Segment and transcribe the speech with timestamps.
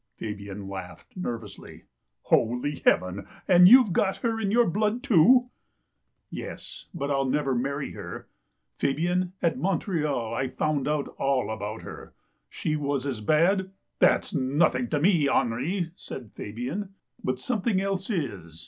[0.17, 1.83] Fabian laughed nervously."
[2.31, 5.51] Holy heaven, and you've got her in your blood, too!""
[6.31, 8.27] Yes, but I'd never marry her.
[8.79, 12.15] Fabian, at Mon treal I found out all about her.
[12.49, 13.69] She was as bad
[13.99, 18.57] ""That's nothing to me, Henri," said Fabian," but something else is.